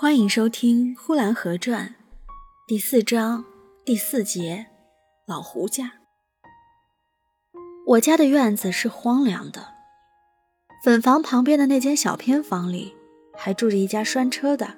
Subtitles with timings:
[0.00, 1.88] 欢迎收听《呼兰河传》
[2.68, 3.44] 第四章
[3.84, 4.68] 第四节
[5.26, 5.94] 老胡家。
[7.84, 9.74] 我家的院子是荒凉的，
[10.84, 12.94] 粉房旁边的那间小偏房里
[13.36, 14.76] 还住着一家拴车的。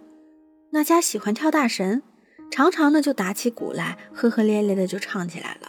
[0.71, 2.03] 那家喜欢跳大神，
[2.51, 5.69] 常常呢就打起鼓来，呵呵咧咧的就唱起来了。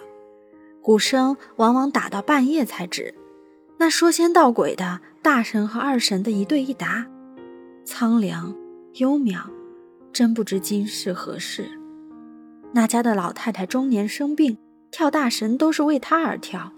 [0.81, 3.13] 鼓声往往打到半夜才止。
[3.79, 7.05] 那说仙道鬼的大神和二神的一对一答，
[7.83, 8.55] 苍凉。
[8.95, 9.49] 幽渺，
[10.11, 11.71] 真不知今是何世。
[12.73, 14.57] 那家的老太太中年生病，
[14.91, 16.73] 跳大神都是为她而跳。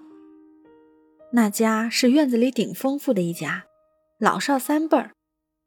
[1.31, 3.63] 那家是院子里顶丰富的一家，
[4.19, 5.13] 老少三辈儿，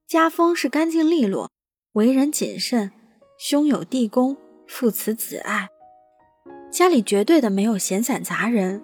[0.07, 1.51] 家风是干净利落，
[1.95, 2.93] 为人谨慎，
[3.37, 4.37] 兄友弟恭，
[4.69, 5.69] 父慈子爱，
[6.71, 8.81] 家里绝对的没有闲散杂人，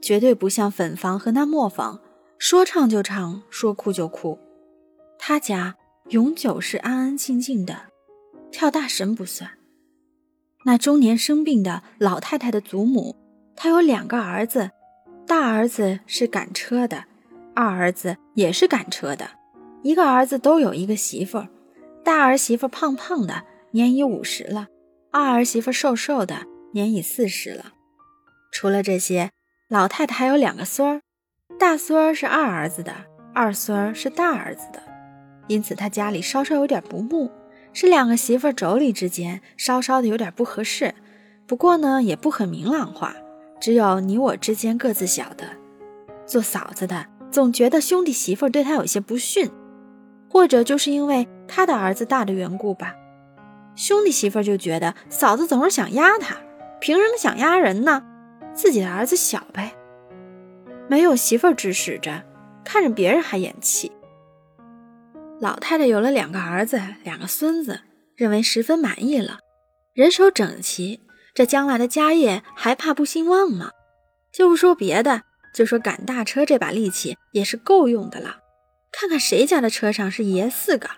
[0.00, 2.00] 绝对不像粉房和那磨坊，
[2.38, 4.38] 说唱就唱，说哭就哭。
[5.18, 5.76] 他家。
[6.10, 7.86] 永久是安安静静的，
[8.50, 9.52] 跳大神不算。
[10.64, 13.16] 那中年生病的老太太的祖母，
[13.56, 14.70] 她有两个儿子，
[15.26, 17.04] 大儿子是赶车的，
[17.54, 19.30] 二儿子也是赶车的。
[19.82, 21.48] 一个儿子都有一个媳妇儿，
[22.04, 24.66] 大儿媳妇胖胖的，年已五十了；
[25.10, 27.72] 二儿媳妇瘦瘦的，年已四十了。
[28.52, 29.30] 除了这些，
[29.68, 31.00] 老太太还有两个孙儿，
[31.58, 32.92] 大孙儿是二儿子的，
[33.32, 34.91] 二孙儿是大儿子的。
[35.48, 37.30] 因此，他家里稍稍有点不睦，
[37.72, 40.94] 是两个媳妇妯娌之间稍稍的有点不合适。
[41.46, 43.14] 不过呢，也不很明朗化，
[43.60, 45.44] 只有你我之间各自晓得。
[46.24, 49.50] 做嫂子的总觉得兄弟媳妇对他有些不逊，
[50.28, 52.94] 或者就是因为他的儿子大的缘故吧。
[53.74, 56.36] 兄弟媳妇就觉得嫂子总是想压他，
[56.80, 58.04] 凭什么想压人呢？
[58.54, 59.74] 自己的儿子小呗，
[60.88, 62.22] 没有媳妇指使着，
[62.64, 63.90] 看着别人还眼气。
[65.42, 67.80] 老太太有了两个儿子，两个孙子，
[68.14, 69.40] 认为十分满意了，
[69.92, 71.00] 人手整齐，
[71.34, 73.72] 这将来的家业还怕不兴旺吗？
[74.32, 78.36] 就不说别的，就说赶大车这把力气也是够用的了。
[78.92, 80.88] 看看谁家的车上是爷四个，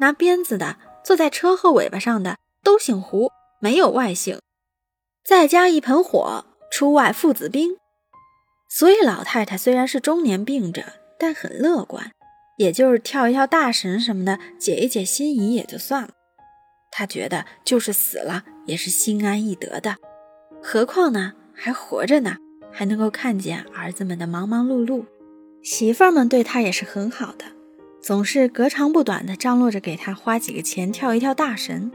[0.00, 3.30] 拿鞭子的，坐在车后尾巴上的都姓胡，
[3.62, 4.38] 没有外姓，
[5.24, 7.78] 再加一盆火，出外父子兵。
[8.68, 10.84] 所以老太太虽然是中年病着，
[11.18, 12.12] 但很乐观。
[12.60, 16.10] 也就是跳一跳大神什么的，解一解心疑也就算了。
[16.92, 19.96] 他觉得就是死了也是心安意得的，
[20.62, 22.36] 何况呢还活着呢，
[22.70, 25.06] 还能够看见儿子们的忙忙碌碌，
[25.62, 27.46] 媳妇儿们对他也是很好的，
[28.02, 31.90] 总是隔长不短的张罗着给他花几个钱跳一跳大神。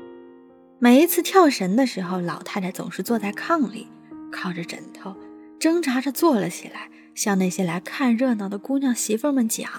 [0.80, 3.88] 每一次跳神的时候，老太太总是坐在炕里，
[4.32, 5.16] 靠着枕头，
[5.60, 9.70] 挣扎着坐了起来，向那些来看热闹的姑娘媳妇们讲。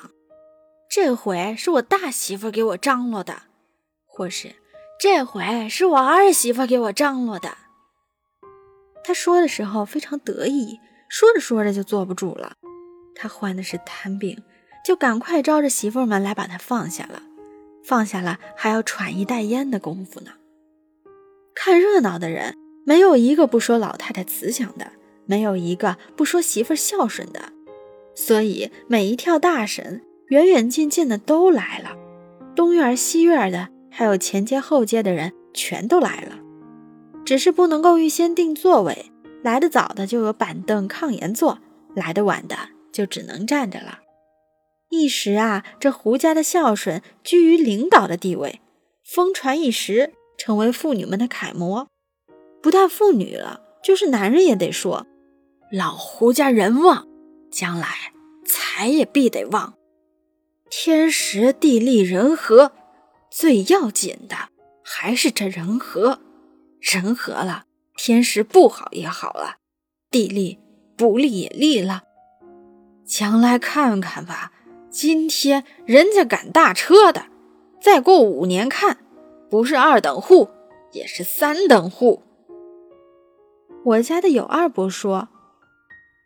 [0.99, 3.43] 这回是我大媳妇给我张罗的，
[4.07, 4.55] 或是
[4.99, 7.59] 这回是我二媳妇给我张罗的。
[9.05, 10.81] 他说的时候非常得意，
[11.11, 12.55] 说着说着就坐不住了。
[13.15, 14.43] 他患的是瘫病，
[14.87, 17.23] 就赶快招着媳妇们来把他放下了。
[17.85, 20.31] 放下了还要喘一袋烟的功夫呢。
[21.55, 22.55] 看热闹的人
[22.87, 24.93] 没有一个不说老太太慈祥的，
[25.27, 27.53] 没有一个不说媳妇孝顺的，
[28.15, 30.01] 所以每一跳大神。
[30.29, 31.97] 远远近近的都来了，
[32.57, 36.41] 东院西院的，还有前街后街的人全都来了。
[37.25, 39.13] 只是不能够预先定座位，
[39.45, 41.61] 来得早的就有板凳炕沿坐，
[41.95, 42.57] 来得晚的
[42.91, 44.01] 就只能站着了。
[44.91, 48.61] 一时啊，这胡家的孝顺居于领导的地位，
[49.05, 51.87] 疯传一时，成为妇女们的楷模。
[52.61, 55.07] 不但妇女了，就是男人也得说：
[55.71, 57.07] 老胡家人旺，
[57.49, 57.89] 将来
[58.45, 59.75] 财也必得旺。
[60.69, 62.73] 天时地利人和，
[63.31, 64.37] 最要紧的
[64.83, 66.21] 还是这人和。
[66.81, 67.65] 人和了，
[67.97, 69.57] 天时不好也好了，
[70.11, 70.59] 地利
[70.97, 72.03] 不利也利了。
[73.05, 74.53] 将来看看吧，
[74.91, 77.27] 今天人家赶大车的，
[77.81, 78.99] 再过五年看，
[79.49, 80.51] 不是二等户，
[80.93, 82.23] 也是三等户。
[83.85, 85.29] 我家的有二伯说：“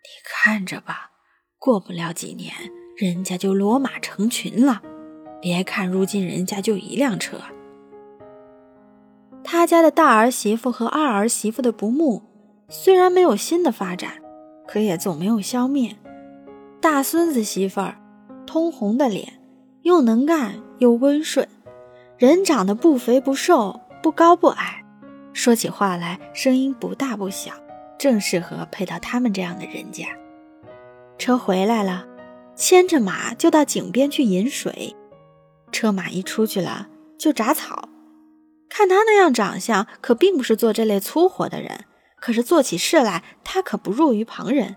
[0.02, 1.10] 你看着吧，
[1.58, 2.54] 过不了几年。”
[3.00, 4.82] 人家就骡马成群了，
[5.40, 7.38] 别看如今人家就一辆车。
[9.42, 12.22] 他家的大儿媳妇和二儿媳妇的不睦，
[12.68, 14.20] 虽然没有新的发展，
[14.68, 15.96] 可也总没有消灭。
[16.78, 17.96] 大孙子媳妇儿，
[18.46, 19.40] 通红的脸，
[19.80, 21.48] 又能干又温顺，
[22.18, 24.84] 人长得不肥不瘦，不高不矮，
[25.32, 27.52] 说起话来声音不大不小，
[27.98, 30.04] 正适合配到他们这样的人家。
[31.16, 32.04] 车回来了。
[32.56, 34.94] 牵着马就到井边去饮水，
[35.72, 36.88] 车马一出去了
[37.18, 37.88] 就铡草，
[38.68, 41.84] 看他那样长相，可并不是做这类粗活的人。
[42.20, 44.76] 可是做起事来，他可不弱于旁人，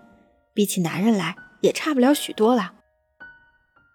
[0.54, 2.72] 比起男人来也差不了许多了。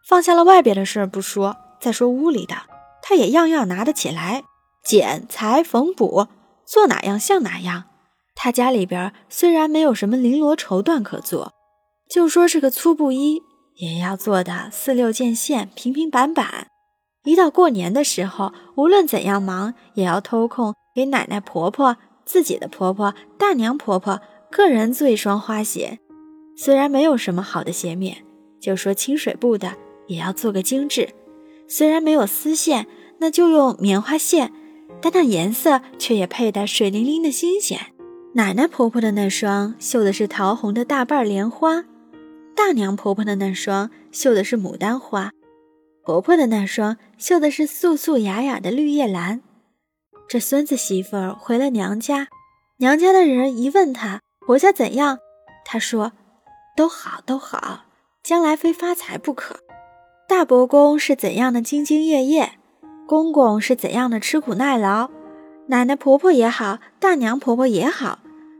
[0.08, 2.56] 放下了外边的事不说，再说屋里的，
[3.02, 4.44] 他也样样拿得起来，
[4.84, 6.28] 剪裁缝补，
[6.64, 7.86] 做哪样像哪样。
[8.36, 11.54] 他家里边虽然没有什么绫罗绸缎可做，
[12.10, 13.42] 就说是个粗布衣，
[13.80, 16.68] 也要做的四六件线，平平板板。
[17.24, 21.96] 一到过年的时候，无论怎样忙，也要偷空给奶奶、婆婆、
[22.26, 24.20] 自己的婆婆、大娘婆婆
[24.52, 26.00] 个人做一双花鞋。
[26.58, 28.26] 虽然没有什么好的鞋面，
[28.62, 29.76] 就说清水布的
[30.08, 31.10] 也要做个精致。
[31.70, 32.86] 虽然没有丝线，
[33.20, 34.52] 那就用棉花线，
[35.02, 37.80] 但那颜色却也配得水灵灵的新鲜。
[38.34, 41.86] 奶奶婆婆的那双绣的是桃红的大瓣莲花，
[42.60, 45.32] 大娘婆婆的那双绣的是牡丹花。
[46.04, 49.42] 婆婆的那双绣的是素素雅雅的绿叶蓝。
[50.28, 52.28] 这孙子媳妇儿回了娘家，
[52.80, 55.20] 娘家的人一问她婆家怎样，
[55.64, 56.12] 她说
[56.76, 57.86] ：“都好，都好，
[58.22, 59.62] 将来非发财不可。”
[60.28, 62.60] 大伯公是怎样的兢兢业业，
[63.08, 65.10] 公公是怎样的吃苦耐劳，
[65.68, 68.20] 奶奶婆婆也好，大娘婆婆也好，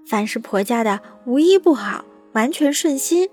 [0.10, 3.30] 凡是婆家的无一不好，完全顺心。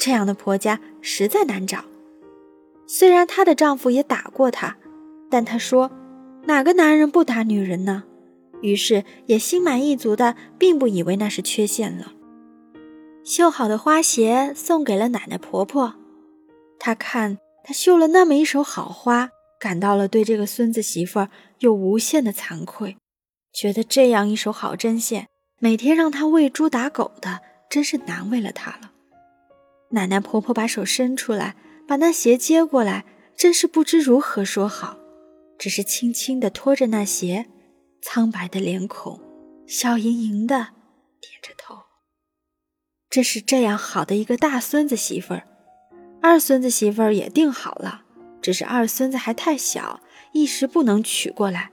[0.00, 1.84] 这样的婆家实在难找。
[2.86, 4.78] 虽然她的丈夫也打过她，
[5.30, 5.90] 但她说
[6.48, 8.04] ：“哪个男人不打女人呢？”
[8.62, 12.12] 于是也心满意足的，并不以为那是缺陷了。
[13.22, 15.94] 绣好的花鞋送给了奶奶婆婆，
[16.78, 22.96] 她看她绣了那么一手好花，感到了对这个孙子媳妇儿有无限的惭愧，
[23.52, 28.89] 觉得这样一手好针线，每天让她喂猪打狗的，真是难为了她了。
[29.90, 31.56] 奶奶婆婆把手伸出来。
[31.86, 33.04] 把那鞋接过来，
[33.36, 34.96] 真是不知如何说好，
[35.58, 37.46] 只是轻轻地托着那鞋，
[38.00, 39.20] 苍白的脸孔，
[39.66, 40.68] 笑盈盈的
[41.20, 41.74] 点着头。
[43.08, 45.42] 这是这样好的一个大孙子媳妇儿，
[46.22, 48.02] 二孙子媳妇儿也定好了，
[48.40, 49.98] 只是二孙子还太小，
[50.30, 51.72] 一时不能娶过来。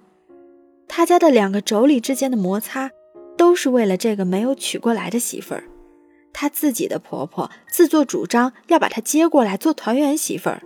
[0.88, 2.90] 他家的两个妯娌之间的摩擦，
[3.38, 5.66] 都是为了这个没有娶过来的媳妇儿。
[6.40, 10.62] 她自己的婆婆自作主张要把她接过来做团圆媳妇儿，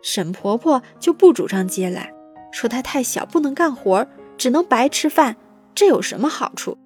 [0.00, 2.14] 沈婆婆就不主张接来，
[2.52, 4.06] 说她太小不能干活，
[4.38, 5.34] 只能白吃饭，
[5.74, 6.78] 这有什么好处？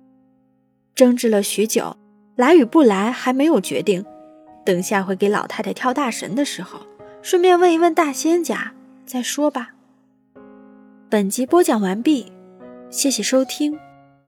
[0.94, 1.98] 争执了许久，
[2.36, 4.02] 来与不来还没有决定，
[4.64, 6.86] 等下回给老太太跳大神的时候，
[7.20, 8.72] 顺便问一问大仙家
[9.04, 9.74] 再说吧。
[11.10, 12.32] 本集播讲完毕，
[12.88, 13.78] 谢谢收听。